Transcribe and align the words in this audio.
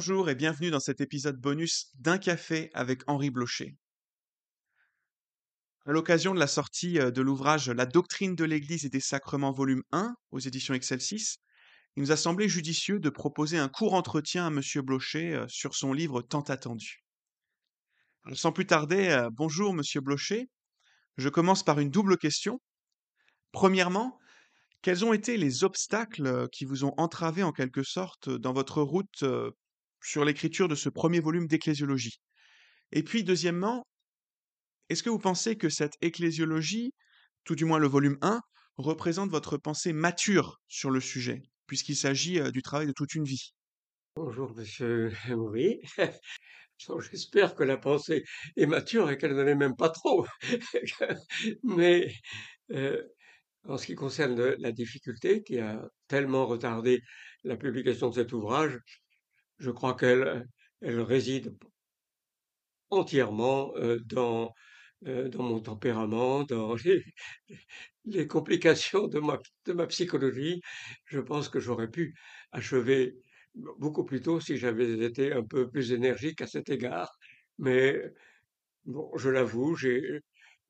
Bonjour 0.00 0.30
et 0.30 0.34
bienvenue 0.34 0.70
dans 0.70 0.80
cet 0.80 1.02
épisode 1.02 1.38
bonus 1.38 1.90
d'Un 1.96 2.16
café 2.16 2.70
avec 2.72 3.02
Henri 3.06 3.28
Blocher. 3.28 3.76
À 5.84 5.92
l'occasion 5.92 6.32
de 6.32 6.38
la 6.38 6.46
sortie 6.46 6.98
euh, 6.98 7.10
de 7.10 7.20
l'ouvrage 7.20 7.68
La 7.68 7.84
doctrine 7.84 8.34
de 8.34 8.44
l'Église 8.44 8.86
et 8.86 8.88
des 8.88 8.98
sacrements 9.00 9.52
volume 9.52 9.82
1 9.92 10.14
aux 10.30 10.38
éditions 10.38 10.72
Excelsis, 10.72 11.36
il 11.96 12.02
nous 12.02 12.12
a 12.12 12.16
semblé 12.16 12.48
judicieux 12.48 12.98
de 12.98 13.10
proposer 13.10 13.58
un 13.58 13.68
court 13.68 13.92
entretien 13.92 14.46
à 14.46 14.48
M. 14.48 14.62
Blocher 14.82 15.34
euh, 15.34 15.44
sur 15.48 15.74
son 15.74 15.92
livre 15.92 16.22
tant 16.22 16.40
attendu. 16.40 17.04
sans 18.32 18.52
plus 18.52 18.64
tarder, 18.64 19.08
euh, 19.08 19.28
bonjour 19.30 19.74
M. 19.74 19.82
Blocher. 20.02 20.48
Je 21.18 21.28
commence 21.28 21.62
par 21.62 21.78
une 21.78 21.90
double 21.90 22.16
question. 22.16 22.58
Premièrement, 23.52 24.18
quels 24.80 25.04
ont 25.04 25.12
été 25.12 25.36
les 25.36 25.62
obstacles 25.62 26.48
qui 26.52 26.64
vous 26.64 26.86
ont 26.86 26.94
entravé 26.96 27.42
en 27.42 27.52
quelque 27.52 27.82
sorte 27.82 28.30
dans 28.30 28.54
votre 28.54 28.80
route 28.80 29.24
sur 30.02 30.24
l'écriture 30.24 30.68
de 30.68 30.74
ce 30.74 30.88
premier 30.88 31.20
volume 31.20 31.46
d'Ecclésiologie. 31.46 32.20
Et 32.92 33.02
puis, 33.02 33.24
deuxièmement, 33.24 33.86
est-ce 34.88 35.02
que 35.02 35.10
vous 35.10 35.18
pensez 35.18 35.56
que 35.56 35.68
cette 35.68 35.94
ecclésiologie, 36.00 36.92
tout 37.44 37.54
du 37.54 37.64
moins 37.64 37.78
le 37.78 37.86
volume 37.86 38.18
1, 38.22 38.40
représente 38.76 39.30
votre 39.30 39.56
pensée 39.56 39.92
mature 39.92 40.60
sur 40.68 40.90
le 40.90 41.00
sujet, 41.00 41.42
puisqu'il 41.66 41.96
s'agit 41.96 42.40
du 42.52 42.62
travail 42.62 42.86
de 42.86 42.92
toute 42.92 43.14
une 43.14 43.24
vie? 43.24 43.54
Bonjour, 44.16 44.54
monsieur 44.54 45.12
Oui. 45.30 45.80
J'espère 47.10 47.54
que 47.54 47.62
la 47.62 47.76
pensée 47.76 48.24
est 48.56 48.66
mature 48.66 49.10
et 49.10 49.18
qu'elle 49.18 49.36
ne 49.36 49.42
l'est 49.42 49.54
même 49.54 49.76
pas 49.76 49.90
trop. 49.90 50.26
Mais 51.62 52.12
en 53.64 53.76
ce 53.76 53.86
qui 53.86 53.94
concerne 53.94 54.54
la 54.58 54.72
difficulté 54.72 55.42
qui 55.42 55.58
a 55.58 55.86
tellement 56.08 56.46
retardé 56.46 57.00
la 57.44 57.56
publication 57.56 58.08
de 58.08 58.14
cet 58.14 58.32
ouvrage, 58.32 58.78
je 59.60 59.70
crois 59.70 59.94
qu'elle 59.94 60.46
elle 60.80 61.00
réside 61.00 61.54
entièrement 62.90 63.72
dans, 64.06 64.52
dans 65.02 65.42
mon 65.42 65.60
tempérament, 65.60 66.44
dans 66.44 66.74
les, 68.04 68.26
complications 68.26 69.06
de 69.08 69.20
ma, 69.20 69.38
de 69.66 69.72
ma 69.72 69.86
psychologie. 69.86 70.60
Je 71.06 71.20
pense 71.20 71.48
que 71.48 71.60
j'aurais 71.60 71.88
pu 71.90 72.14
achever 72.52 73.14
beaucoup 73.54 74.04
plus 74.04 74.22
tôt 74.22 74.40
si 74.40 74.56
j'avais 74.56 75.04
été 75.04 75.32
un 75.32 75.44
peu 75.44 75.70
plus 75.70 75.92
énergique 75.92 76.40
à 76.40 76.46
cet 76.46 76.70
égard. 76.70 77.10
Mais 77.58 78.00
bon, 78.84 79.10
je 79.16 79.30
l'avoue, 79.30 79.76
j'ai 79.76 80.20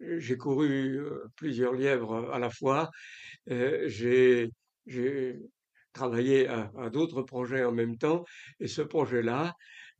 j'ai 0.00 0.36
couru 0.38 0.98
plusieurs 1.36 1.74
lièvres 1.74 2.30
à 2.32 2.38
la 2.38 2.50
fois. 2.50 2.90
j'ai 3.46 4.50
travaillé 5.92 6.48
à, 6.48 6.90
d'autres 6.90 7.22
projets 7.22 7.64
en 7.64 7.72
même 7.72 7.96
temps, 7.96 8.24
et 8.60 8.68
ce 8.68 8.82
projet-là 8.82 9.54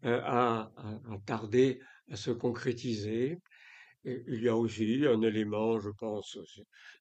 euh, 0.04 0.20
a, 0.24 0.70
tardé 1.26 1.80
à 2.10 2.16
se 2.16 2.30
concrétiser. 2.30 3.38
il 4.04 4.42
y 4.42 4.48
a 4.48 4.56
aussi 4.56 5.04
un 5.06 5.22
élément, 5.22 5.78
je 5.80 5.90
pense, 5.90 6.38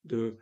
de, 0.03 0.37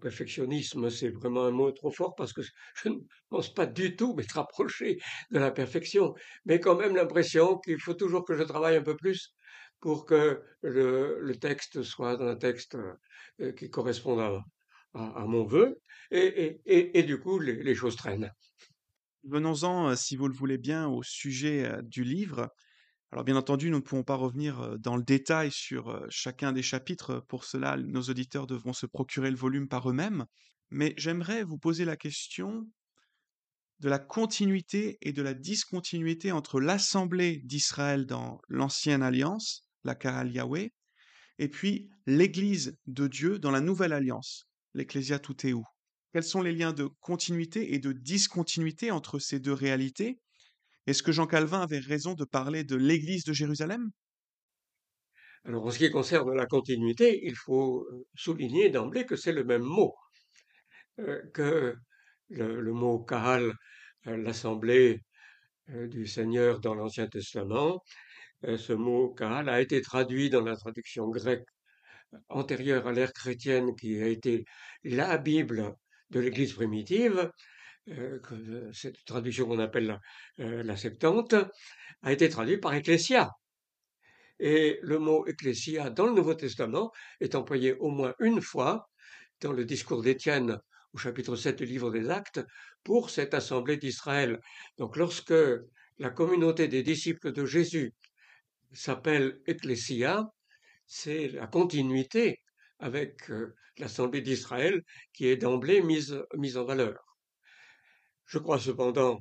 perfectionnisme, 0.00 0.88
c'est 0.90 1.10
vraiment 1.10 1.44
un 1.44 1.50
mot 1.50 1.70
trop 1.70 1.90
fort 1.90 2.14
parce 2.14 2.32
que 2.32 2.40
je 2.82 2.88
ne 2.88 2.98
pense 3.28 3.52
pas 3.52 3.66
du 3.66 3.96
tout 3.96 4.14
m'être 4.14 4.38
approché 4.38 4.98
de 5.30 5.38
la 5.38 5.50
perfection, 5.50 6.14
mais 6.46 6.60
quand 6.60 6.76
même 6.76 6.96
l'impression 6.96 7.58
qu'il 7.58 7.80
faut 7.80 7.94
toujours 7.94 8.24
que 8.24 8.34
je 8.34 8.42
travaille 8.42 8.76
un 8.76 8.82
peu 8.82 8.96
plus 8.96 9.34
pour 9.80 10.06
que 10.06 10.42
le, 10.62 11.32
texte 11.34 11.82
soit 11.82 12.20
un 12.22 12.36
texte 12.36 12.76
euh, 13.40 13.52
qui 13.52 13.68
corresponde 13.68 14.20
à, 14.20 14.42
à, 14.94 15.24
mon 15.26 15.44
vœu, 15.44 15.80
et, 16.10 16.60
et, 16.66 16.98
et, 16.98 17.02
du 17.02 17.18
coup, 17.18 17.38
les, 17.38 17.74
choses 17.74 17.96
traînent. 17.96 18.32
Venons-en, 19.24 19.90
euh, 19.90 19.96
si 19.96 20.16
vous 20.16 20.28
le 20.28 20.34
voulez 20.34 20.58
bien, 20.58 20.86
au 20.88 21.02
sujet 21.02 21.64
euh, 21.64 21.82
du 21.82 22.04
livre. 22.04 22.48
Alors 23.10 23.24
bien 23.24 23.36
entendu, 23.36 23.70
nous 23.70 23.78
ne 23.78 23.82
pouvons 23.82 24.02
pas 24.02 24.16
revenir 24.16 24.60
euh, 24.60 24.76
dans 24.76 24.96
le 24.96 25.02
détail 25.02 25.50
sur 25.50 26.04
chacun 26.10 26.52
des 26.52 26.62
chapitres. 26.62 27.24
Pour 27.28 27.44
cela, 27.44 27.76
nos 27.76 28.02
auditeurs 28.02 28.46
devront 28.46 28.72
se 28.72 28.86
procurer 28.86 29.30
le 29.30 29.36
volume 29.36 29.68
par 29.68 29.88
eux-mêmes. 29.88 30.26
Mais 30.70 30.94
j'aimerais 30.96 31.42
vous 31.42 31.58
poser 31.58 31.84
la 31.84 31.96
question 31.96 32.68
de 33.80 33.88
la 33.88 33.98
continuité 33.98 34.98
et 35.00 35.12
de 35.12 35.22
la 35.22 35.34
discontinuité 35.34 36.32
entre 36.32 36.60
l'Assemblée 36.60 37.40
d'Israël 37.44 38.06
dans 38.06 38.40
l'Ancienne 38.48 39.02
Alliance, 39.02 39.66
la 39.84 39.94
Karal 39.94 40.32
Yahweh, 40.32 40.72
et 41.38 41.48
puis 41.48 41.88
l'Église 42.06 42.78
de 42.86 43.08
Dieu 43.08 43.38
dans 43.38 43.50
la 43.50 43.60
Nouvelle 43.60 43.92
Alliance, 43.92 44.48
l'Ecclesia 44.74 45.20
où? 45.54 45.64
Quels 46.12 46.24
sont 46.24 46.42
les 46.42 46.52
liens 46.52 46.72
de 46.72 46.88
continuité 47.00 47.74
et 47.74 47.78
de 47.78 47.92
discontinuité 47.92 48.90
entre 48.90 49.18
ces 49.18 49.40
deux 49.40 49.52
réalités? 49.52 50.20
Est-ce 50.86 51.02
que 51.02 51.12
Jean 51.12 51.26
Calvin 51.26 51.60
avait 51.60 51.78
raison 51.78 52.14
de 52.14 52.24
parler 52.24 52.62
de 52.62 52.76
l'Église 52.76 53.24
de 53.24 53.32
Jérusalem? 53.32 53.90
Alors, 55.46 55.66
en 55.66 55.70
ce 55.70 55.78
qui 55.78 55.90
concerne 55.90 56.34
la 56.34 56.46
continuité, 56.46 57.20
il 57.24 57.34
faut 57.34 57.82
euh, 57.82 58.06
souligner 58.14 58.70
d'emblée 58.70 59.04
que 59.04 59.16
c'est 59.16 59.32
le 59.32 59.44
même 59.44 59.62
mot 59.62 59.94
euh, 61.00 61.20
que 61.32 61.74
le, 62.30 62.72
mot 62.72 62.98
Kahal, 63.00 63.52
euh, 64.06 64.16
l'assemblée 64.16 65.00
du 65.68 66.06
Seigneur 66.06 66.60
dans 66.60 66.74
l'Ancien 66.74 67.06
Testament. 67.08 67.82
ce 68.42 68.74
mot 68.74 69.14
Kahal 69.14 69.48
a 69.48 69.62
été 69.62 69.80
traduit 69.80 70.28
dans 70.28 70.42
la 70.42 70.56
traduction 70.56 71.08
grecque 71.08 71.46
antérieure 72.28 72.86
à 72.86 72.92
l'ère 72.92 73.12
chrétienne 73.12 73.74
qui 73.76 74.00
a 74.00 74.06
été 74.06 74.44
la 74.82 75.18
Bible 75.18 75.74
de 76.10 76.20
l'Église 76.20 76.52
primitive, 76.52 77.30
euh, 77.88 78.18
euh, 78.32 78.72
cette 78.72 79.04
traduction 79.04 79.46
qu'on 79.46 79.58
appelle 79.58 79.86
la, 79.86 80.00
euh, 80.40 80.62
la, 80.62 80.76
Septante, 80.76 81.34
a 82.02 82.12
été 82.12 82.28
traduite 82.28 82.60
par 82.60 82.74
Ecclesia. 82.74 83.30
Et 84.38 84.78
le 84.82 84.98
mot 84.98 85.26
Ecclesia 85.26 85.90
dans 85.90 86.06
le 86.06 86.12
Nouveau 86.12 86.34
Testament 86.34 86.90
est 87.20 87.34
employé 87.34 87.74
au 87.74 87.90
moins 87.90 88.14
une 88.20 88.40
fois 88.40 88.88
dans 89.40 89.52
le 89.52 89.64
discours 89.64 90.02
d'Étienne 90.02 90.58
au 90.92 90.98
chapitre 90.98 91.36
7 91.36 91.56
du 91.56 91.66
livre 91.66 91.90
des 91.90 92.08
Actes 92.08 92.40
pour 92.82 93.10
cette 93.10 93.34
assemblée 93.34 93.76
d'Israël. 93.76 94.40
Donc 94.78 94.96
lorsque 94.96 95.34
la 95.98 96.10
communauté 96.10 96.68
des 96.68 96.82
disciples 96.82 97.32
de 97.32 97.44
Jésus 97.44 97.92
s'appelle 98.72 99.40
Ecclesia, 99.46 100.24
c'est 100.86 101.28
la 101.28 101.46
continuité 101.46 102.40
avec 102.78 103.30
euh, 103.30 103.54
l'Assemblée 103.78 104.20
d'Israël 104.20 104.82
qui 105.12 105.26
est 105.26 105.36
d'emblée 105.36 105.82
mise, 105.82 106.12
en 106.56 106.64
valeur. 106.64 106.98
Je 108.26 108.38
crois 108.38 108.58
cependant 108.58 109.20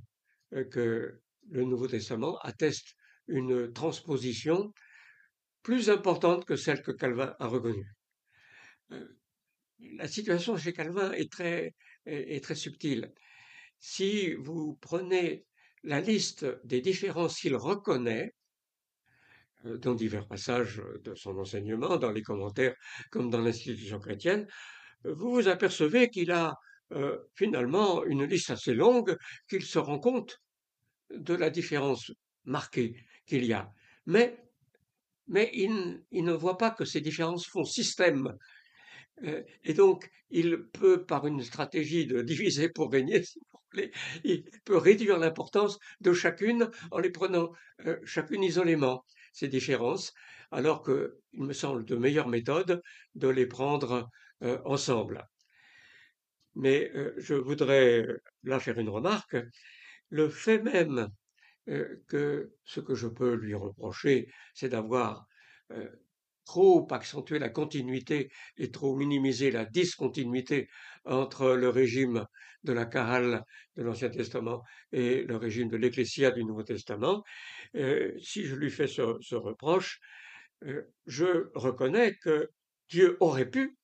euh, 0.54 0.64
que 0.66 1.20
le 1.50 1.64
Nouveau 1.64 1.88
Testament 1.88 2.38
atteste 2.40 2.96
une 3.28 3.72
transposition 3.72 4.74
plus 5.62 5.90
importante 5.90 6.46
que 6.46 6.56
celle 6.56 6.82
que 6.82 6.92
Calvin 6.92 7.36
a 7.40 7.48
reconnue. 7.48 7.90
Euh, 8.92 9.08
la 9.80 10.08
situation 10.08 10.58
chez 10.58 10.74
Calvin 10.74 11.12
est 11.12 11.32
très, 11.32 11.74
est 12.06 12.44
très 12.44 12.56
subtile. 12.56 13.12
Si 13.80 14.34
vous 14.36 14.78
prenez 14.82 15.46
la 15.84 16.00
liste 16.00 16.46
des 16.66 16.80
différences 16.80 17.40
qu'il 17.40 17.56
reconnaît, 17.56 18.34
dans 19.64 19.96
divers 19.96 20.28
passages 20.28 20.82
de 21.04 21.16
son 21.16 21.38
enseignement, 21.38 21.98
dans 21.98 22.12
les 22.12 22.22
commentaires 22.22 22.76
comme 23.12 23.30
dans 23.30 23.42
l'institution 23.42 24.00
chrétienne, 24.00 24.48
euh, 25.06 25.14
vous 25.14 25.32
vous 25.32 25.48
apercevez 25.48 26.10
qu'il 26.10 26.32
a 26.32 26.56
euh, 26.92 27.18
finalement 27.34 28.04
une 28.04 28.26
liste 28.26 28.52
assez 28.52 28.74
longue, 28.74 29.18
qu'il 29.50 29.64
se 29.64 29.80
rend 29.80 30.00
compte 30.00 30.40
de 31.10 31.34
la 31.34 31.50
différence 31.50 32.12
marquée 32.46 32.96
qu'il 33.26 33.46
y 33.46 33.54
a. 33.54 33.70
Mais, 34.06 34.38
mais 35.28 35.50
il, 35.54 36.04
il, 36.12 36.26
ne 36.26 36.34
voit 36.34 36.58
pas 36.58 36.72
que 36.72 36.86
ces 36.86 37.02
différences 37.02 37.48
font 37.48 37.64
système. 37.64 38.36
et 39.64 39.74
donc, 39.74 40.10
il 40.30 40.66
peut, 40.74 41.06
par 41.06 41.26
une 41.28 41.42
stratégie 41.42 42.06
de 42.06 42.22
diviser 42.22 42.68
pour 42.68 42.92
régner, 42.92 43.24
si 43.24 43.40
vous 43.40 43.60
voulez, 43.72 43.92
il 44.24 44.44
peut 44.66 44.78
réduire 44.78 45.20
l'importance 45.20 45.78
de 46.02 46.12
chacune 46.14 46.70
en 46.92 47.00
les 47.00 47.12
prenant 47.12 47.52
chacune 48.04 48.44
isolément 48.44 49.06
ces 49.34 49.50
différences, 49.50 50.14
alors 50.52 50.84
qu'il 50.84 51.12
me 51.34 51.54
semble 51.54 51.84
de 51.84 51.96
meilleure 51.96 52.30
méthode 52.30 52.82
de 53.16 53.28
les 53.28 53.48
prendre 53.48 54.10
euh, 54.44 54.60
ensemble. 54.64 55.28
Mais 56.56 56.92
euh, 56.96 57.14
je 57.18 57.34
voudrais 57.34 58.06
là 58.44 58.60
faire 58.60 58.80
une 58.80 58.90
remarque. 58.90 59.36
Le 60.10 60.30
fait 60.30 60.60
même 60.60 61.10
euh, 61.68 62.02
que 62.08 62.54
ce 62.64 62.80
que 62.80 62.94
je 62.94 63.08
peux 63.08 63.34
lui 63.34 63.56
reprocher, 63.56 64.32
c'est 64.54 64.70
d'avoir 64.70 65.28
trop 66.46 66.88
accentué 66.92 67.40
la 67.40 67.50
continuité 67.50 68.30
et 68.58 68.72
trop 68.72 68.96
minisé 68.96 69.52
la 69.52 69.66
discontinuité 69.66 70.68
entre 71.06 71.54
le 71.54 71.70
régime 71.70 72.26
de 72.64 72.74
la 72.74 72.86
Kahal 72.86 73.44
de 73.76 73.84
l'Ancien 73.84 74.10
Testament 74.10 74.64
et 74.92 75.24
le 75.24 75.36
régime 75.38 75.70
de 75.70 75.78
l'Ecclésia 75.78 76.32
du 76.32 76.44
Nouveau 76.44 76.64
Testament, 76.64 77.24
euh, 77.76 78.14
si 78.22 78.46
je 78.46 78.56
lui 78.56 78.72
fais 78.72 78.88
ce, 78.88 79.36
reproche, 79.36 80.00
euh, 80.66 80.84
je 81.06 81.50
reconnais 81.56 82.16
que 82.16 82.50
Dieu 82.90 83.18
aurait 83.20 83.50
pu, 83.50 83.78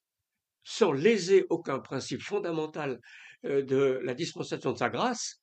sans 0.63 0.91
léser 0.91 1.45
aucun 1.50 1.79
principe 1.79 2.21
fondamental 2.21 3.00
euh, 3.45 3.63
de 3.63 4.00
la 4.03 4.13
dispensation 4.13 4.71
de 4.71 4.77
sa 4.77 4.89
grâce, 4.89 5.41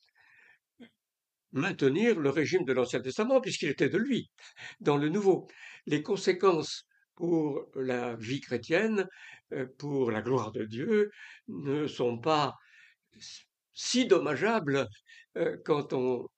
maintenir 1.53 2.19
le 2.19 2.31
régime 2.31 2.65
de 2.65 2.73
l'Ancien 2.73 3.01
Testament 3.01 3.41
puisqu'il 3.41 3.71
était 3.71 3.89
de 3.89 3.99
lui 3.99 4.31
dans 4.81 4.97
le 4.97 5.09
Nouveau. 5.09 5.47
Les 5.87 6.03
conséquences 6.03 6.87
pour 7.17 7.67
la 7.75 8.15
vie 8.15 8.41
chrétienne, 8.41 9.09
euh, 9.53 9.67
pour 9.79 10.11
la 10.11 10.23
gloire 10.23 10.53
de 10.53 10.65
Dieu, 10.65 11.11
ne 11.49 11.87
sont 11.87 12.19
pas 12.19 12.55
si 13.73 14.07
dommageables 14.07 14.87
euh, 15.37 15.57
quand 15.65 15.93
on 15.93 16.29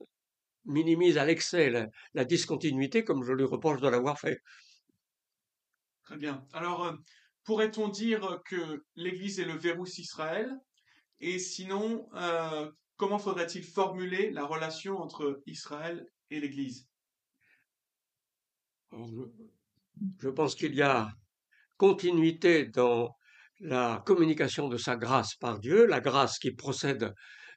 minimise 0.64 1.18
à 1.18 1.24
l'excès 1.24 1.70
la, 2.14 2.24
discontinuité 2.24 3.04
comme 3.04 3.24
je 3.24 3.32
lui 3.32 3.44
reproche 3.44 3.80
de 3.80 3.88
l'avoir 3.88 4.18
fait. 4.18 4.38
Très 6.04 6.16
bien. 6.16 6.46
Alors, 6.52 6.86
euh, 6.86 6.92
pourrait-on 7.44 7.88
dire 7.88 8.40
que 8.44 8.84
l'Église 8.94 9.40
est 9.40 9.44
le 9.44 9.56
verrou 9.56 9.84
d'Israël 9.84 10.54
Et 11.20 11.38
sinon, 11.38 12.08
comment 12.96 13.18
faudrait-il 13.18 13.64
formuler 13.64 14.30
la 14.30 14.44
relation 14.44 14.98
entre 14.98 15.42
Israël 15.46 16.06
et 16.30 16.40
l'Église? 16.40 16.86
Je 20.20 20.28
pense 20.28 20.54
qu'il 20.54 20.74
y 20.74 20.82
a 20.82 21.10
continuité 21.76 22.66
dans 22.66 23.16
la 23.60 24.02
communication 24.06 24.68
de 24.68 24.76
sa 24.76 24.96
grâce 24.96 25.34
par 25.34 25.58
Dieu, 25.58 25.86
la 25.86 26.00
grâce 26.00 26.38
qui 26.38 26.52
procède 26.52 27.12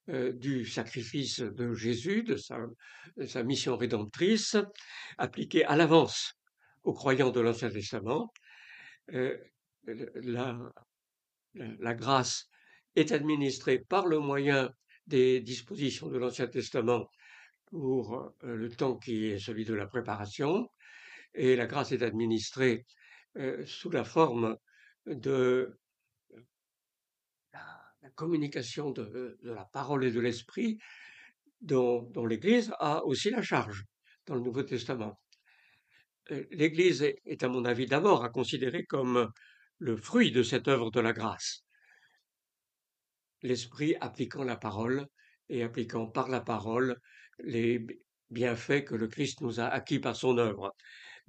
euh, 0.09 0.33
du 0.33 0.65
sacrifice 0.65 1.41
de 1.41 1.73
Jésus, 1.73 2.23
de 2.23 2.35
sa, 2.35 3.43
mission 3.43 3.77
rédemptrice, 3.77 4.57
appliquée 5.17 5.63
à 5.65 5.75
l'avance 5.75 6.33
aux 6.83 6.93
croyants 6.93 7.29
de 7.29 7.39
l'Ancien 7.39 7.69
Testament. 7.69 8.33
Euh, 9.13 9.37
la, 9.85 11.93
grâce 11.93 12.47
est 12.95 13.11
administrée 13.11 13.79
par 13.79 14.07
le 14.07 14.19
moyen 14.19 14.71
des 15.05 15.39
dispositions 15.39 16.07
de 16.07 16.17
l'Ancien 16.17 16.47
Testament 16.47 17.07
pour 17.65 18.33
euh, 18.43 18.55
le 18.55 18.69
temps 18.69 18.97
qui 18.97 19.27
est 19.27 19.39
celui 19.39 19.65
de 19.65 19.75
la 19.75 19.85
préparation, 19.85 20.67
et 21.33 21.55
la 21.55 21.65
grâce 21.65 21.91
est 21.91 22.03
administrée 22.03 22.85
sous 23.65 23.89
la 23.89 24.03
forme 24.03 24.57
de 25.05 25.77
la, 27.53 28.09
communication 28.15 28.91
de, 28.91 29.37
la 29.43 29.65
parole 29.65 30.05
et 30.05 30.11
de 30.11 30.19
l'esprit 30.19 30.77
dont, 31.61 32.25
l'Église 32.25 32.73
a 32.79 33.03
aussi 33.05 33.29
la 33.29 33.41
charge 33.41 33.85
dans 34.25 34.35
le 34.35 34.41
Nouveau 34.41 34.63
Testament. 34.63 35.19
L'Église 36.51 37.03
est, 37.03 37.43
à 37.43 37.47
mon 37.47 37.65
avis, 37.65 37.85
d'abord 37.85 38.23
à 38.23 38.29
considérer 38.29 38.85
comme 38.85 39.31
le 39.79 39.97
fruit 39.97 40.31
de 40.31 40.43
cette 40.43 40.67
œuvre 40.67 40.91
de 40.91 40.99
la 40.99 41.13
grâce. 41.13 41.63
L'Esprit 43.41 43.95
appliquant 43.99 44.43
la 44.43 44.55
parole 44.55 45.07
et 45.49 45.63
appliquant 45.63 46.07
par 46.07 46.29
la 46.29 46.41
parole 46.41 46.99
les 47.39 47.85
bienfaits 48.29 48.85
que 48.85 48.95
le 48.95 49.07
Christ 49.07 49.41
nous 49.41 49.59
a 49.59 49.65
acquis 49.65 49.99
par 49.99 50.15
son 50.15 50.37
œuvre. 50.37 50.73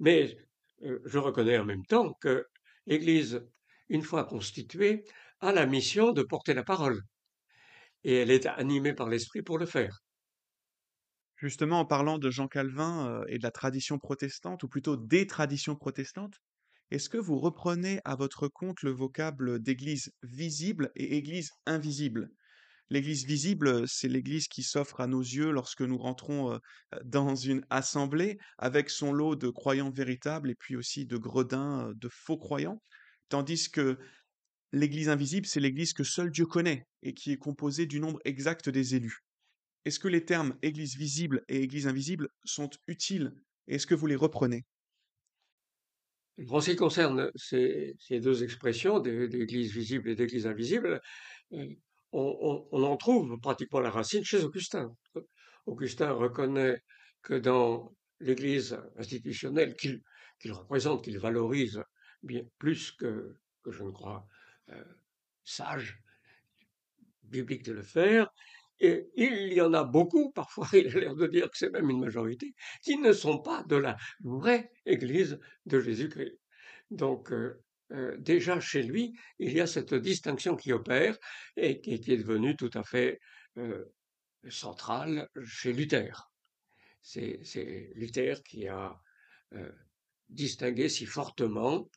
Mais 0.03 0.37
euh, 0.83 0.99
je 1.05 1.17
reconnais 1.17 1.57
en 1.57 1.65
même 1.65 1.83
temps 1.87 2.13
que 2.21 2.45
l'Église, 2.85 3.41
une 3.89 4.03
fois 4.03 4.23
constituée, 4.25 5.03
a 5.39 5.51
la 5.51 5.65
mission 5.65 6.11
de 6.11 6.21
porter 6.21 6.53
la 6.53 6.63
parole. 6.63 7.01
Et 8.05 8.13
elle 8.15 8.31
est 8.31 8.45
animée 8.45 8.93
par 8.93 9.09
l'Esprit 9.09 9.41
pour 9.41 9.57
le 9.57 9.65
faire. 9.65 10.05
Justement, 11.35 11.79
en 11.81 11.85
parlant 11.85 12.17
de 12.17 12.31
Jean 12.31 12.47
Calvin 12.47 13.07
euh, 13.07 13.25
et 13.27 13.37
de 13.37 13.43
la 13.43 13.51
tradition 13.51 13.99
protestante, 13.99 14.63
ou 14.63 14.67
plutôt 14.67 14.97
des 14.97 15.27
traditions 15.27 15.75
protestantes, 15.75 16.39
est-ce 16.89 17.07
que 17.09 17.17
vous 17.19 17.37
reprenez 17.37 17.99
à 18.03 18.15
votre 18.15 18.47
compte 18.47 18.81
le 18.81 18.89
vocable 18.91 19.59
d'église 19.61 20.11
visible 20.23 20.91
et 20.95 21.15
église 21.17 21.51
invisible? 21.67 22.31
L'église 22.89 23.25
visible, 23.25 23.87
c'est 23.87 24.07
l'église 24.07 24.47
qui 24.47 24.61
s'offre 24.61 25.01
à 25.01 25.07
nos 25.07 25.21
yeux 25.21 25.51
lorsque 25.51 25.81
nous 25.81 25.97
rentrons 25.97 26.59
dans 27.03 27.35
une 27.35 27.65
assemblée 27.69 28.37
avec 28.57 28.89
son 28.89 29.13
lot 29.13 29.35
de 29.35 29.49
croyants 29.49 29.89
véritables 29.89 30.51
et 30.51 30.55
puis 30.55 30.75
aussi 30.75 31.05
de 31.05 31.17
gredins, 31.17 31.91
de 31.95 32.09
faux 32.09 32.37
croyants. 32.37 32.81
Tandis 33.29 33.71
que 33.71 33.97
l'église 34.73 35.09
invisible, 35.09 35.47
c'est 35.47 35.59
l'église 35.59 35.93
que 35.93 36.03
seul 36.03 36.29
Dieu 36.29 36.45
connaît 36.45 36.85
et 37.01 37.13
qui 37.13 37.31
est 37.31 37.37
composée 37.37 37.85
du 37.85 37.99
nombre 37.99 38.19
exact 38.25 38.69
des 38.69 38.95
élus. 38.95 39.19
Est-ce 39.85 39.99
que 39.99 40.07
les 40.07 40.25
termes 40.25 40.57
église 40.61 40.95
visible 40.95 41.43
et 41.49 41.61
église 41.61 41.87
invisible 41.87 42.29
sont 42.45 42.69
utiles 42.87 43.33
Est-ce 43.67 43.87
que 43.87 43.95
vous 43.95 44.07
les 44.07 44.15
reprenez? 44.15 44.65
En 46.49 46.61
ce 46.61 46.71
qui 46.71 46.75
concerne 46.77 47.31
ces, 47.35 47.95
deux 48.09 48.43
expressions, 48.43 48.99
d'église 48.99 49.71
visible 49.71 50.09
et 50.09 50.15
d'église 50.15 50.47
invisible, 50.47 50.99
on, 52.13 52.83
en 52.83 52.97
trouve 52.97 53.39
pratiquement 53.39 53.79
la 53.79 53.89
racine 53.89 54.23
chez 54.23 54.43
Augustin. 54.43 54.95
Augustin 55.65 56.11
reconnaît 56.11 56.81
que 57.21 57.33
dans 57.33 57.93
l'Église 58.19 58.77
institutionnelle 58.97 59.75
qu'il 59.75 60.01
représente, 60.51 61.03
qu'il 61.03 61.19
valorise 61.19 61.81
bien 62.21 62.43
plus 62.59 62.91
que, 62.91 63.35
je 63.65 63.83
ne 63.83 63.91
crois 63.91 64.27
euh, 64.69 64.83
sage, 65.43 65.99
biblique 67.23 67.63
de 67.63 67.73
le 67.73 67.81
faire, 67.81 68.29
et 68.79 69.09
il 69.15 69.53
y 69.53 69.61
en 69.61 69.73
a 69.73 69.83
beaucoup, 69.83 70.31
parfois 70.31 70.67
il 70.73 70.87
a 70.95 70.99
l'air 70.99 71.15
de 71.15 71.27
dire 71.27 71.49
que 71.49 71.57
c'est 71.57 71.71
même 71.71 71.89
une 71.89 71.99
majorité, 71.99 72.53
qui 72.83 72.97
ne 72.97 73.13
sont 73.13 73.39
pas 73.39 73.63
de 73.63 73.75
la 73.75 73.97
vraie 74.23 74.71
Église 74.85 75.39
de 75.65 75.79
Jésus-Christ. 75.79 76.37
Donc 76.91 77.31
euh, 77.31 77.62
euh, 77.91 78.15
déjà 78.17 78.59
chez 78.59 78.81
lui, 78.83 79.13
il 79.39 79.53
y 79.53 79.61
a 79.61 79.67
cette 79.67 79.93
distinction 79.93 80.55
qui 80.55 80.71
opère 80.71 81.17
et 81.57 81.81
qui, 81.81 81.93
est 81.93 82.17
devenue 82.17 82.55
tout 82.55 82.71
à 82.73 82.83
fait 82.83 83.19
euh, 83.57 83.85
centrale 84.49 85.29
chez 85.45 85.73
Luther. 85.73 86.31
C'est 87.01 87.91
Luther 87.95 88.41
qui 88.43 88.67
a 88.67 88.97
euh, 89.53 89.71
distingué 90.29 90.87
si 90.87 91.05
fortement, 91.05 91.89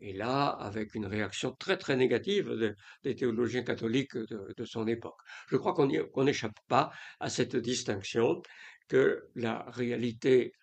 et 0.00 0.14
là 0.14 0.48
avec 0.48 0.94
une 0.94 1.06
réaction 1.06 1.52
très 1.52 1.76
très 1.76 1.94
négative 1.94 2.74
des 3.04 3.14
théologiens 3.14 3.62
catholiques 3.62 4.16
de, 4.16 4.64
son 4.64 4.88
époque. 4.88 5.20
Je 5.48 5.56
crois 5.56 5.74
qu'on 5.74 6.24
n'échappe 6.24 6.58
pas 6.66 6.90
à 7.20 7.28
cette 7.28 7.54
distinction 7.54 8.42
que 8.88 9.28
la 9.36 9.62
réalité 9.70 10.54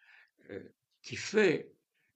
qui 1.03 1.15
fait 1.15 1.71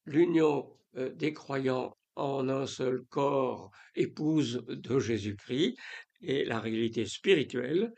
l'union 0.05 0.75
des 0.95 1.33
croyants 1.33 1.97
en 2.15 2.49
un 2.49 2.67
seul 2.67 3.03
corps, 3.09 3.71
épouse 3.95 4.63
de 4.67 4.99
Jésus-Christ, 4.99 5.77
et 6.21 6.45
la 6.45 6.59
réalité 6.59 7.05
spirituelle 7.05 7.93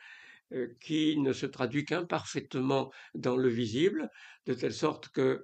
euh, 0.54 0.76
qui 0.80 1.18
ne 1.18 1.34
se 1.34 1.46
traduit 1.46 1.86
qu'imparfaitement 1.86 2.92
dans 3.14 3.38
le 3.38 3.50
visible, 3.50 4.10
de 4.46 4.54
telle 4.54 4.74
sorte 4.74 5.10
que, 5.10 5.44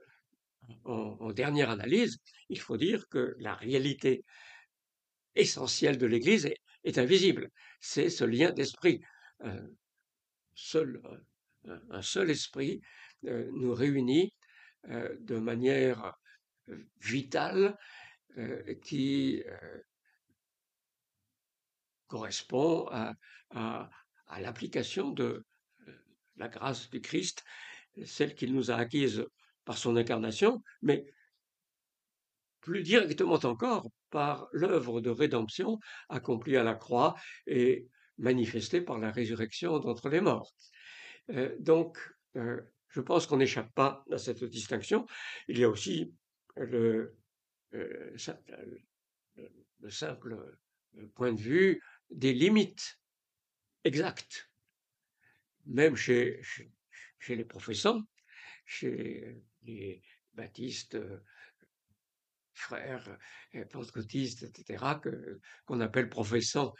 en, 0.86 1.32
dernière 1.32 1.70
analyse, 1.70 2.18
il 2.50 2.60
faut 2.60 2.78
dire 2.78 3.08
que 3.10 3.36
la 3.40 3.56
réalité 3.56 4.24
essentielle 5.36 5.98
de 5.98 6.06
l'Église 6.06 6.50
est, 6.84 6.98
invisible. 6.98 7.50
C'est 7.80 8.10
ce 8.10 8.24
lien 8.24 8.52
d'esprit. 8.52 9.02
Seul, 10.56 11.02
un 11.90 12.02
seul 12.02 12.30
esprit 12.30 12.82
euh, 13.26 13.50
nous 13.54 13.74
réunit 13.74 14.34
de 14.88 15.38
manière 15.38 16.16
vital 17.00 17.78
euh, 18.38 18.76
qui 18.82 19.44
euh, 19.46 19.80
correspond 22.08 22.88
à, 22.90 23.14
l'application 24.40 25.10
de 25.10 25.46
euh, 25.88 25.92
la 26.38 26.48
grâce 26.48 26.90
du 26.90 27.02
Christ, 27.02 27.44
celle 28.06 28.36
qu'il 28.36 28.54
nous 28.54 28.72
a 28.72 28.76
acquise 28.76 29.26
par 29.66 29.78
son 29.78 29.98
incarnation, 29.98 30.64
mais 30.82 31.06
plus 32.62 32.84
directement 32.84 33.40
encore 33.44 33.90
par 34.10 34.48
l'œuvre 34.54 35.02
de 35.02 35.10
rédemption 35.10 35.80
accomplie 36.08 36.56
à 36.56 36.64
la 36.64 36.76
croix 36.76 37.16
et 37.48 37.90
manifestée 38.18 38.80
par 38.80 39.00
la 39.00 39.12
résurrection 39.12 39.80
d'entre 39.80 40.08
les 40.10 40.22
morts. 40.22 40.54
donc, 41.60 41.98
je 42.36 43.02
pense 43.02 43.26
qu'on 43.26 43.38
n'échappe 43.38 43.74
pas 43.74 44.06
à 44.12 44.18
cette 44.18 44.44
distinction. 44.44 45.06
Il 45.48 45.60
y 45.60 45.64
a 45.64 45.70
aussi 45.70 46.14
le, 46.56 47.16
euh, 47.74 48.16
le, 49.80 49.90
simple 49.90 50.34
euh, 50.98 51.08
point 51.16 51.34
de 51.34 51.40
vue 51.40 51.82
des 52.10 52.34
limites 52.34 53.00
exactes. 53.84 54.50
Même 55.66 55.96
chez, 55.96 56.42
chez, 57.20 57.36
les 57.36 57.46
professants, 57.46 58.02
chez 58.66 59.42
les 59.64 60.02
baptistes, 60.34 60.98
frères, 62.54 63.18
pentecôtistes, 63.70 64.44
etc., 64.44 64.84
qu'on 65.66 65.80
appelle 65.82 66.10
professants, 66.10 66.74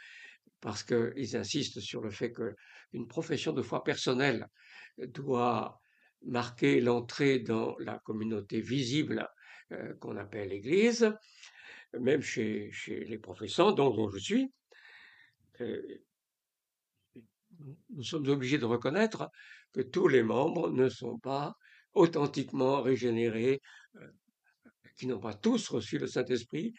parce 0.60 0.82
qu'ils 0.82 1.36
insistent 1.36 1.80
sur 1.80 2.02
le 2.02 2.10
fait 2.10 2.32
qu'une 2.32 3.08
profession 3.08 3.52
de 3.52 3.62
foi 3.62 3.82
personnelle 3.84 4.48
doit 4.98 5.80
marquer 6.22 6.80
l'entrée 6.80 7.40
dans 7.40 7.76
la 7.78 7.98
communauté 8.00 8.60
visible 8.60 9.28
euh, 9.72 9.94
qu'on 10.00 10.16
appelle 10.16 10.48
l'Église, 10.50 11.12
même 11.98 12.22
chez, 12.22 12.70
les 12.88 13.18
professeurs 13.18 13.74
dont, 13.74 14.08
je 14.10 14.18
suis, 14.18 14.52
nous 17.90 18.02
sommes 18.02 18.28
obligés 18.28 18.58
de 18.58 18.64
reconnaître 18.64 19.30
que 19.72 19.80
tous 19.80 20.08
les 20.08 20.22
membres 20.22 20.70
ne 20.70 20.88
sont 20.88 21.18
pas 21.18 21.54
authentiquement 21.94 22.82
régénérés, 22.82 23.60
euh, 23.96 24.08
qui 24.96 25.06
n'ont 25.06 25.20
pas 25.20 25.34
tous 25.34 25.68
reçu 25.68 25.98
le 25.98 26.06
Saint-Esprit, 26.06 26.72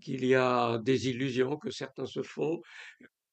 qu'il 0.00 0.24
y 0.24 0.34
a 0.34 0.78
des 0.78 1.08
illusions 1.08 1.56
que 1.56 1.70
certains 1.70 2.06
se 2.06 2.22
font, 2.22 2.60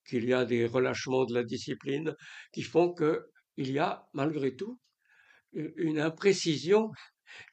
qu'il 0.08 0.26
y 0.26 0.34
a 0.34 0.46
des 0.46 0.66
relâchements 0.66 1.26
de 1.26 1.34
la 1.34 1.44
discipline 1.44 2.16
qui 2.52 2.62
font 2.62 2.94
qu'il 2.94 3.72
y 3.72 3.80
a 3.80 4.06
malgré 4.14 4.56
tout 4.56 4.80
une 5.54 6.00
imprécision 6.00 6.92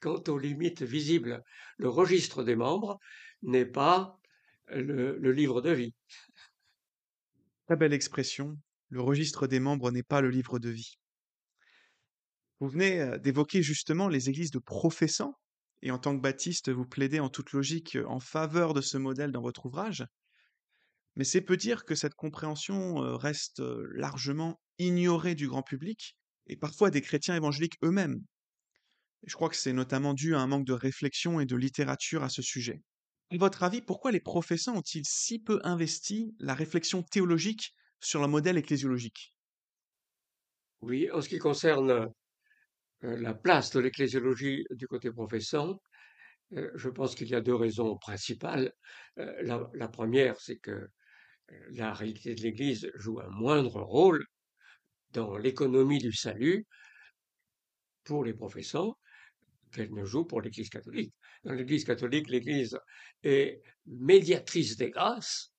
quant 0.01 0.23
aux 0.29 0.39
limites 0.39 0.83
visibles. 0.83 1.43
Le 1.79 1.89
registre 1.89 2.43
des 2.43 2.57
membres 2.57 2.99
n'est 3.43 3.67
pas 3.67 4.19
le, 4.69 5.33
livre 5.33 5.61
de 5.61 5.71
vie. 5.71 5.95
Très 7.67 7.77
belle 7.77 7.93
expression. 7.93 8.59
Le 8.89 9.01
registre 9.01 9.47
des 9.47 9.61
membres 9.61 9.91
n'est 9.91 10.03
pas 10.03 10.21
le 10.21 10.31
livre 10.31 10.59
de 10.59 10.71
vie. 10.71 10.99
Vous 12.59 12.69
venez 12.69 13.01
euh, 13.01 13.19
d'évoquer 13.19 13.63
justement 13.63 14.09
les 14.09 14.29
églises 14.29 14.51
de 14.51 14.59
professants, 14.59 15.39
et 15.83 15.91
en 15.91 15.99
tant 15.99 16.15
que 16.15 16.21
baptiste, 16.21 16.71
vous 16.71 16.85
plaidez 16.85 17.21
en 17.21 17.31
toute 17.31 17.53
logique 17.53 17.97
euh, 17.97 18.05
en 18.07 18.21
faveur 18.21 18.75
de 18.75 18.81
ce 18.81 18.99
modèle 18.99 19.33
dans 19.33 19.41
votre 19.41 19.67
ouvrage. 19.67 20.07
Mais 21.17 21.25
c'est 21.25 21.41
peu 21.41 21.57
dire 21.57 21.85
que 21.85 21.95
cette 21.95 22.15
compréhension 22.15 23.03
euh, 23.03 23.17
reste 23.17 23.63
largement 23.95 24.61
ignorée 24.79 25.35
du 25.35 25.49
grand 25.49 25.63
public, 25.63 26.17
et 26.49 26.57
parfois 26.57 26.91
des 26.91 27.01
chrétiens 27.01 27.37
évangéliques 27.37 27.79
eux-mêmes. 27.83 28.23
Je 29.25 29.35
crois 29.35 29.49
que 29.49 29.57
c'est 29.57 29.73
notamment 29.73 30.15
dû 30.15 30.35
à 30.35 30.41
un 30.41 30.47
manque 30.47 30.67
de 30.67 30.73
réflexion 30.73 31.41
et 31.41 31.47
de 31.47 31.57
littérature 31.57 32.23
à 32.23 32.29
ce 32.29 32.43
sujet. 32.43 32.83
À 33.31 33.37
votre 33.37 33.63
avis, 33.63 33.81
pourquoi 33.81 34.11
les 34.11 34.21
professants 34.21 34.77
ont-ils 34.77 35.07
si 35.07 35.39
peu 35.39 35.61
investi 35.63 36.35
la 36.41 36.55
réflexion 36.55 37.03
théologique 37.03 37.75
sur 38.01 38.21
le 38.21 38.27
modèle 38.27 38.57
ecclésiologique? 38.57 39.35
Oui, 40.81 41.11
en 41.11 41.21
ce 41.21 41.29
qui 41.29 41.39
concerne 41.39 41.91
euh, 41.91 43.17
la 43.17 43.35
place 43.35 43.71
de 43.71 43.81
l'ecclésiologie 43.81 44.65
du 44.71 44.87
côté 44.87 45.11
professant, 45.11 45.81
euh, 46.55 46.71
je 46.75 46.89
pense 46.89 47.15
qu'il 47.15 47.29
y 47.29 47.35
a 47.35 47.41
deux 47.41 47.55
raisons 47.55 47.97
principales. 47.99 48.73
Euh, 49.19 49.69
la, 49.75 49.89
première, 49.89 50.41
c'est 50.41 50.59
que 50.59 50.89
la 51.71 51.93
réalité 51.93 52.35
de 52.35 52.43
l'Église 52.43 52.91
joue 52.95 53.21
un 53.21 53.29
moindre 53.29 53.83
rôle 53.83 54.25
dans 55.13 55.37
l'économie 55.37 55.99
du 55.99 56.13
salut 56.13 56.67
pour 58.05 58.25
les 58.25 58.35
professants 58.35 58.97
qu'elle 59.71 59.93
ne 59.93 60.05
joue 60.05 60.25
pour 60.25 60.41
l'Église 60.41 60.69
catholique. 60.69 61.15
Dans 61.45 61.53
l'Église 61.53 61.85
catholique, 61.85 62.29
l'Église 62.29 62.79
est 63.23 63.63
médiatrice 63.87 64.77
des 64.77 64.91
grâces. 64.91 65.53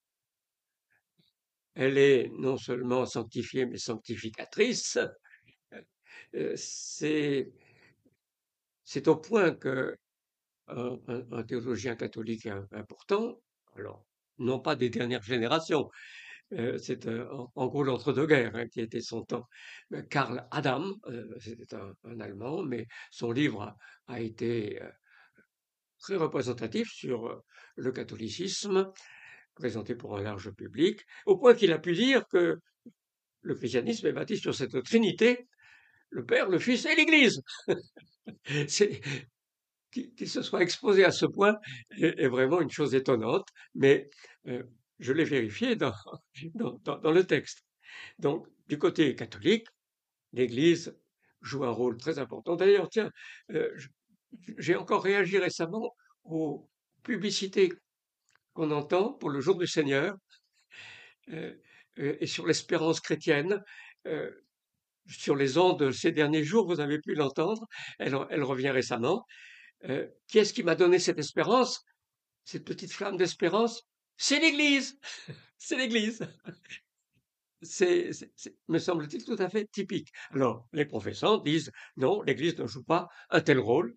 Elle 1.74 1.98
est 1.98 2.30
non 2.38 2.58
seulement 2.58 3.06
sanctifiée, 3.06 3.66
mais 3.66 3.78
sanctificatrice. 3.78 5.00
Euh, 6.36 6.54
c'est, 6.56 7.48
au 9.08 9.16
point 9.16 9.56
que 9.56 9.96
un, 10.68 11.44
théologien 11.44 11.96
catholique 11.96 12.48
important, 12.72 13.42
alors 13.76 14.06
non 14.38 14.60
pas 14.60 14.76
des 14.76 14.90
dernières 14.90 15.24
générations, 15.24 15.90
c'est 16.52 17.08
euh, 17.08 17.26
en, 17.56 17.68
gros 17.68 17.84
l'entre-deux-guerres 17.84 18.56
hein, 18.56 18.68
qui 18.68 18.82
était 18.82 19.02
son 19.02 19.24
temps. 19.24 19.48
Karl 20.10 20.46
Adam, 20.52 20.94
c'était 21.40 21.76
un, 21.76 22.20
Allemand, 22.20 22.64
mais 22.64 22.88
son 23.10 23.32
livre 23.32 23.76
a 24.08 24.20
été 24.20 24.80
très 26.00 26.16
représentatif 26.16 26.90
sur 26.92 27.42
le 27.76 27.92
catholicisme, 27.92 28.92
présenté 29.56 29.96
pour 29.96 30.18
un 30.18 30.24
large 30.24 30.52
public, 30.52 31.02
au 31.26 31.38
point 31.38 31.54
qu'il 31.54 31.72
a 31.72 31.80
pu 31.80 31.94
dire 31.94 32.28
que 32.28 32.58
le 33.42 33.56
christianisme 33.56 34.08
est 34.08 34.14
bâti 34.14 34.38
sur 34.38 34.54
cette 34.54 34.84
Trinité, 34.84 35.48
le 36.10 36.26
Père, 36.26 36.50
le 36.50 36.60
Fils 36.60 36.86
et 36.86 36.96
l'Église. 36.96 37.42
qu'il 39.92 40.30
se 40.30 40.42
soit 40.42 40.62
exposé 40.62 41.04
à 41.04 41.12
ce 41.12 41.26
point 41.26 41.58
est, 41.98 42.28
vraiment 42.28 42.62
une 42.62 42.70
chose 42.70 42.96
étonnante, 42.96 43.48
mais 43.76 44.10
je 45.02 45.12
l'ai 45.12 45.26
vérifié 45.26 45.76
dans, 45.76 45.94
dans, 46.86 47.12
le 47.12 47.26
texte. 47.26 47.66
Donc, 48.20 48.48
du 48.68 48.78
côté 48.78 49.14
catholique, 49.16 49.68
l'Église 50.32 50.96
joue 51.42 51.66
un 51.66 51.72
rôle 51.72 51.98
très 51.98 52.20
important. 52.20 52.56
D'ailleurs, 52.56 52.88
tiens, 52.90 53.12
j'ai 54.58 54.76
encore 54.76 55.04
réagi 55.04 55.38
récemment 55.38 55.94
aux 56.24 56.70
publicités 57.04 57.74
qu'on 58.54 58.72
entend 58.72 59.14
pour 59.14 59.30
le 59.30 59.42
jour 59.42 59.58
du 59.58 59.68
Seigneur 59.68 60.16
euh, 61.30 61.54
euh, 62.00 62.18
et 62.20 62.28
sur 62.28 62.46
l'espérance 62.46 63.00
chrétienne. 63.00 63.62
Euh, 64.08 64.32
sur 65.08 65.36
les 65.36 65.58
ondes 65.58 65.80
de 65.80 65.92
ces 65.92 66.12
derniers 66.12 66.44
jours, 66.44 66.68
vous 66.68 66.80
avez 66.80 67.00
pu 67.00 67.16
l'entendre, 67.16 67.66
elle, 67.98 68.16
elle, 68.30 68.44
revient 68.44 68.70
récemment. 68.70 69.26
qui 70.28 70.38
est-ce 70.38 70.54
qui 70.54 70.64
m'a 70.64 70.76
donné 70.76 71.00
cette 71.00 71.18
espérance, 71.18 71.84
cette 72.46 72.64
petite 72.64 72.94
flamme 72.94 73.18
d'espérance? 73.18 73.82
C'est 74.18 74.40
l'Église 74.40 75.00
C'est 75.58 75.78
l'Église 75.78 76.28
c'est, 77.62 78.10
me 78.68 78.80
semble-t-il, 78.80 79.24
tout 79.24 79.36
à 79.38 79.48
fait 79.48 79.70
typique. 79.72 80.12
Alors, 80.32 80.68
les 80.74 80.86
professeurs 80.86 81.44
disent 81.44 81.72
non, 81.96 82.24
l'Église 82.24 82.58
ne 82.58 82.66
joue 82.66 82.84
pas 82.84 83.08
un 83.30 83.42
tel 83.42 83.60
rôle 83.60 83.96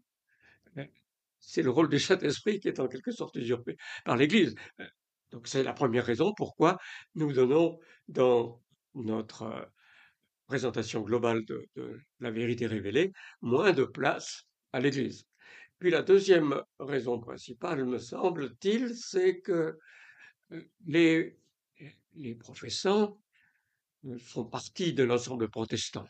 c'est 1.46 1.62
le 1.62 1.70
rôle 1.70 1.88
du 1.88 1.98
Saint-Esprit 1.98 2.58
qui 2.58 2.68
est 2.68 2.80
en 2.80 2.88
quelque 2.88 3.12
sorte 3.12 3.36
usurpé 3.36 3.76
par 4.04 4.16
l'Église. 4.16 4.54
Euh, 4.80 4.86
donc 5.30 5.46
c'est 5.46 5.62
la 5.62 5.72
première 5.72 6.04
raison 6.04 6.32
pourquoi 6.36 6.78
nous 7.14 7.32
donnons 7.32 7.78
dans 8.08 8.60
notre 8.94 9.42
euh, 9.42 9.62
présentation 10.46 11.02
globale 11.02 11.44
de, 11.44 11.68
la 12.20 12.30
vérité 12.30 12.66
révélée 12.66 13.12
moins 13.40 13.72
de 13.72 13.84
place 13.84 14.44
à 14.72 14.80
l'Église. 14.80 15.24
Puis 15.78 15.90
la 15.90 16.02
deuxième 16.02 16.60
raison 16.78 17.18
principale, 17.18 17.84
me 17.84 17.98
semble-t-il, 17.98 18.94
c'est 18.94 19.40
que 19.40 19.78
les, 20.86 21.36
les 22.14 22.34
professants 22.34 23.20
font 24.18 24.44
partie 24.44 24.92
de 24.92 25.02
l'ensemble 25.02 25.48
protestant. 25.48 26.06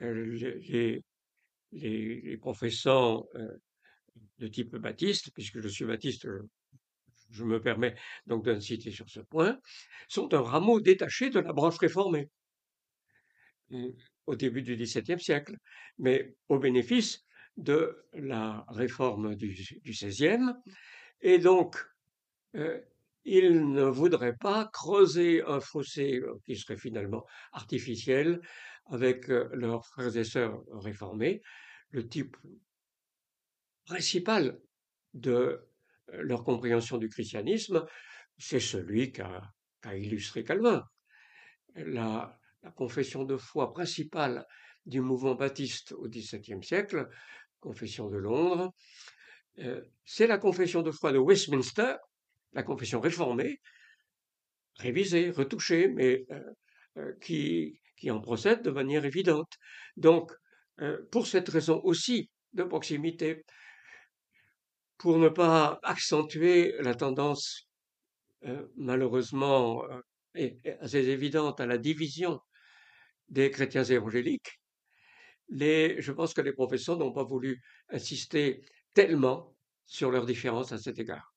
Les, 0.00 1.02
les, 1.72 2.20
les, 2.22 2.36
professants 2.36 3.28
de 4.38 4.48
type 4.48 4.76
baptiste, 4.76 5.30
puisque 5.32 5.60
je 5.60 5.68
suis 5.68 5.84
baptiste, 5.84 6.28
je, 7.30 7.44
me 7.44 7.60
permets 7.60 7.94
donc 8.26 8.44
d'inciter 8.44 8.90
sur 8.90 9.08
ce 9.08 9.20
point, 9.20 9.58
sont 10.08 10.32
un 10.34 10.42
rameau 10.42 10.80
détaché 10.80 11.30
de 11.30 11.40
la 11.40 11.52
branche 11.52 11.78
réformée 11.78 12.30
au 14.26 14.36
début 14.36 14.62
du 14.62 14.76
XVIIe 14.76 15.20
siècle, 15.20 15.56
mais 15.98 16.36
au 16.48 16.58
bénéfice 16.58 17.24
de 17.56 18.04
la 18.12 18.64
réforme 18.68 19.34
du, 19.34 19.54
XVIe. 19.84 20.54
Et 21.20 21.38
donc, 21.38 21.76
euh, 22.54 22.80
ils 23.28 23.70
ne 23.72 23.82
voudraient 23.82 24.36
pas 24.36 24.70
creuser 24.72 25.42
un 25.46 25.60
fossé 25.60 26.16
euh, 26.16 26.34
qui 26.44 26.56
serait 26.56 26.78
finalement 26.78 27.24
artificiel 27.52 28.40
avec 28.86 29.28
euh, 29.28 29.48
leurs 29.52 29.84
frères 29.86 30.16
et 30.16 30.24
sœurs 30.24 30.62
réformés. 30.72 31.42
Le 31.90 32.08
type 32.08 32.36
principal 33.84 34.58
de 35.12 35.30
euh, 35.30 35.58
leur 36.08 36.42
compréhension 36.42 36.96
du 36.96 37.08
christianisme, 37.10 37.84
c'est 38.38 38.60
celui 38.60 39.12
qu'a 39.12 39.42
illustré 39.94 40.42
Calvin. 40.42 40.82
La, 41.74 42.34
confession 42.74 43.24
de 43.24 43.36
foi 43.36 43.72
principale 43.72 44.44
du 44.84 45.00
mouvement 45.00 45.36
baptiste 45.36 45.92
au 45.92 46.08
XVIIe 46.08 46.62
siècle, 46.62 47.08
confession 47.60 48.10
de 48.10 48.16
Londres, 48.16 48.74
c'est 50.04 50.26
la 50.26 50.38
confession 50.38 50.82
de 50.82 50.90
foi 50.90 51.12
de 51.12 51.18
Westminster, 51.18 51.94
la 52.52 52.62
confession 52.62 53.00
réformée, 53.00 53.60
révisée, 54.76 55.30
retouchée, 55.30 55.88
mais 55.88 56.24
euh, 56.96 57.12
qui, 57.20 57.80
qui 57.96 58.10
en 58.10 58.20
procède 58.20 58.62
de 58.62 58.70
manière 58.70 59.04
évidente. 59.04 59.52
Donc, 59.96 60.32
pour 61.10 61.26
cette 61.26 61.48
raison 61.48 61.80
aussi 61.82 62.30
de 62.52 62.62
proximité, 62.62 63.44
pour 64.98 65.18
ne 65.18 65.28
pas 65.28 65.78
accentuer 65.82 66.74
la 66.80 66.94
tendance 66.94 67.68
euh, 68.44 68.66
malheureusement 68.76 69.84
euh, 70.36 70.50
assez 70.80 71.08
évidente 71.08 71.60
à 71.60 71.66
la 71.66 71.78
division 71.78 72.40
des 73.28 73.50
chrétiens 73.50 73.84
évangéliques, 73.84 74.60
je 75.50 76.12
pense 76.12 76.34
que 76.34 76.40
les 76.40 76.52
professeurs 76.52 76.98
n'ont 76.98 77.12
pas 77.12 77.24
voulu 77.24 77.60
insister 77.88 78.60
tellement 78.94 79.56
sur 79.86 80.10
leurs 80.10 80.26
différences 80.26 80.72
à 80.72 80.78
cet 80.78 80.98
égard. 80.98 81.27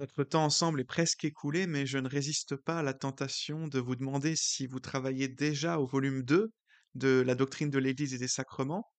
Notre 0.00 0.24
temps 0.24 0.44
ensemble 0.44 0.80
est 0.80 0.84
presque 0.84 1.26
écoulé, 1.26 1.66
mais 1.66 1.84
je 1.84 1.98
ne 1.98 2.08
résiste 2.08 2.56
pas 2.56 2.78
à 2.78 2.82
la 2.82 2.94
tentation 2.94 3.68
de 3.68 3.78
vous 3.78 3.96
demander 3.96 4.34
si 4.34 4.66
vous 4.66 4.80
travaillez 4.80 5.28
déjà 5.28 5.78
au 5.78 5.86
volume 5.86 6.22
2 6.22 6.50
de 6.94 7.20
la 7.20 7.34
doctrine 7.34 7.68
de 7.68 7.78
l'Église 7.78 8.14
et 8.14 8.18
des 8.18 8.26
sacrements, 8.26 8.90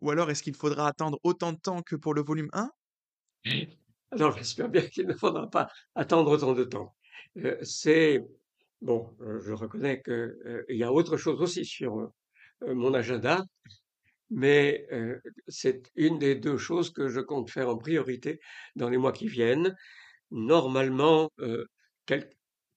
ou 0.00 0.10
alors 0.10 0.30
est-ce 0.30 0.42
qu'il 0.42 0.56
faudra 0.56 0.88
attendre 0.88 1.18
autant 1.24 1.52
de 1.52 1.58
temps 1.58 1.82
que 1.82 1.94
pour 1.94 2.14
le 2.14 2.22
volume 2.22 2.48
1 2.54 2.70
alors, 4.12 4.36
j'espère 4.36 4.70
bien 4.70 4.80
qu'il 4.80 5.06
ne 5.06 5.14
faudra 5.14 5.48
pas 5.48 5.68
attendre 5.94 6.30
autant 6.30 6.54
de 6.54 6.64
temps. 6.64 6.96
Euh, 7.36 7.58
c'est 7.62 8.24
bon, 8.80 9.14
euh, 9.20 9.40
je 9.40 9.52
reconnais 9.52 10.00
qu'il 10.02 10.14
euh, 10.14 10.64
y 10.70 10.82
a 10.82 10.90
autre 10.90 11.18
chose 11.18 11.40
aussi 11.42 11.66
sur 11.66 12.10
mon 12.66 12.94
agenda, 12.94 13.44
mais 14.30 14.86
c'est 15.48 15.90
une 15.96 16.18
des 16.18 16.34
deux 16.34 16.56
choses 16.56 16.90
que 16.90 17.08
je 17.08 17.20
compte 17.20 17.50
faire 17.50 17.68
en 17.68 17.76
priorité 17.76 18.40
dans 18.74 18.88
les 18.88 18.98
mois 18.98 19.12
qui 19.12 19.28
viennent. 19.28 19.76
Normalement, 20.30 21.30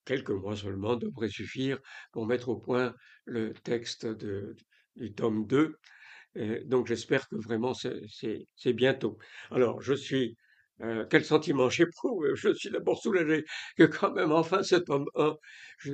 quelques 0.05 0.29
mois 0.31 0.55
seulement 0.55 0.95
devraient 0.95 1.29
suffire 1.29 1.79
pour 2.11 2.25
mettre 2.25 2.49
au 2.49 2.57
point 2.57 2.93
le 3.25 3.53
texte 3.53 4.07
du 4.95 5.13
tome 5.15 5.45
2. 5.47 5.75
donc 6.65 6.87
j'espère 6.87 7.27
que 7.29 7.35
vraiment 7.37 7.73
c'est 7.73 8.73
bientôt. 8.73 9.17
Alors 9.51 9.81
je 9.81 9.93
suis 9.93 10.37
euh, 10.81 11.05
quel 11.09 11.23
sentiment 11.23 11.69
j'éprouve 11.69 12.33
Je 12.35 12.53
suis 12.53 12.69
d'abord 12.71 12.99
soulagé 12.99 13.45
que 13.77 13.83
quand 13.83 14.11
même 14.13 14.31
enfin 14.31 14.63
ce 14.63 14.75
tome 14.75 15.05
1, 15.15 15.35
je, 15.77 15.91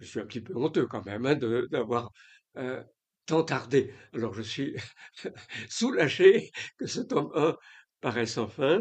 suis 0.00 0.20
un 0.20 0.26
petit 0.26 0.40
peu 0.40 0.54
honteux 0.56 0.86
quand 0.86 1.04
même 1.04 1.26
hein, 1.26 1.34
d'avoir 1.70 2.10
euh, 2.56 2.82
tant 3.26 3.42
tardé. 3.44 3.92
Alors 4.14 4.32
je 4.34 4.42
suis 4.42 4.76
soulagé 5.68 6.50
que 6.78 6.86
ce 6.86 7.00
tome 7.00 7.30
1 7.34 7.56
paraisse 8.00 8.38
enfin. 8.38 8.80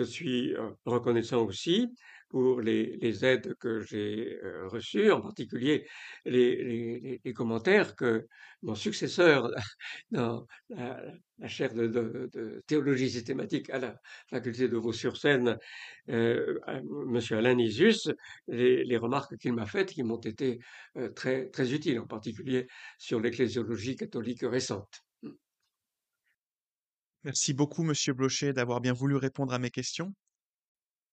Je 0.00 0.04
suis 0.06 0.54
euh, 0.54 0.70
reconnaissant 0.86 1.42
aussi 1.44 1.94
pour 2.30 2.62
les, 2.62 3.22
aides 3.22 3.54
que 3.56 3.80
j'ai 3.80 4.38
euh, 4.42 4.66
reçues, 4.68 5.12
en 5.12 5.20
particulier 5.20 5.86
les, 6.24 7.20
commentaires 7.34 7.94
que 7.96 8.26
mon 8.62 8.74
successeur 8.74 9.50
dans 10.10 10.46
la, 10.70 11.02
chaire 11.48 11.74
de, 11.74 12.62
théologie 12.66 13.10
systématique 13.10 13.68
à 13.68 13.78
la 13.78 14.00
faculté 14.30 14.68
de 14.68 14.78
Vaux-sur-Seine, 14.78 15.58
euh, 16.08 16.58
M. 16.66 17.20
Alain 17.32 17.56
Nisus, 17.56 18.08
les, 18.48 18.96
remarques 18.96 19.36
qu'il 19.36 19.52
m'a 19.52 19.66
faites 19.66 19.90
qui 19.92 20.02
m'ont 20.02 20.16
été 20.20 20.60
très, 21.14 21.50
très 21.50 21.74
utiles, 21.74 22.00
en 22.00 22.06
particulier 22.06 22.68
sur 22.96 23.20
l'ecclésiologie 23.20 23.96
catholique 23.96 24.44
récente. 24.44 25.02
Merci 27.22 27.52
beaucoup, 27.52 27.82
Monsieur 27.82 28.14
Blochet, 28.14 28.54
d'avoir 28.54 28.80
bien 28.80 28.94
voulu 28.94 29.14
répondre 29.14 29.52
à 29.52 29.58
mes 29.58 29.70
questions. 29.70 30.14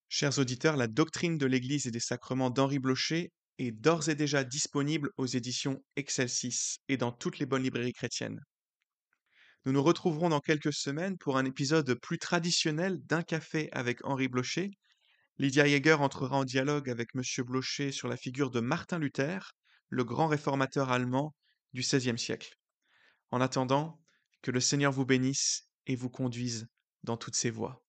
Chers 0.08 0.40
auditeurs, 0.40 0.78
la 0.78 0.88
doctrine 0.88 1.38
de 1.38 1.46
l'Église 1.46 1.86
et 1.86 1.92
des 1.92 2.00
sacrements 2.00 2.50
d'Henri 2.50 2.80
Blocher 2.80 3.34
est 3.58 3.72
d'ores 3.72 4.08
et 4.08 4.16
déjà 4.16 4.46
disponible 4.46 5.12
aux 5.18 5.26
éditions 5.26 5.84
Excelsis 5.98 6.78
et 6.88 6.96
dans 6.96 7.12
toutes 7.12 7.40
les 7.40 7.46
bonnes 7.46 7.64
librairies 7.64 7.92
chrétiennes. 7.92 8.40
Nous 9.66 9.74
nous 9.74 9.84
retrouverons 9.84 10.30
dans 10.30 10.40
quelques 10.40 10.72
semaines 10.72 11.18
pour 11.18 11.38
un 11.38 11.44
épisode 11.44 11.94
plus 11.96 12.20
traditionnel 12.20 13.02
d'un 13.04 13.22
café 13.22 13.68
avec 13.74 14.00
Henri 14.06 14.30
Blocher. 14.30 14.72
Lydia 15.40 15.68
Jäger 15.68 15.96
entrera 16.00 16.38
en 16.38 16.46
dialogue 16.46 16.90
avec 16.90 17.10
M. 17.16 17.22
Blocher 17.46 17.92
sur 17.92 18.08
la 18.08 18.16
figure 18.16 18.50
de 18.50 18.62
Martin 18.62 18.98
Luther, 18.98 19.58
le 19.90 20.06
grand 20.06 20.28
réformateur 20.28 20.90
allemand 20.90 21.36
du 21.74 21.82
XVIe 21.82 22.18
siècle. 22.18 22.56
En 23.30 23.42
attendant, 23.42 24.00
que 24.42 24.52
le 24.52 24.62
Seigneur 24.62 24.94
vous 24.94 25.06
bénisse 25.06 25.67
et 25.88 25.96
vous 25.96 26.10
conduise 26.10 26.68
dans 27.04 27.18
toutes 27.18 27.36
ses 27.36 27.50
voies. 27.50 27.82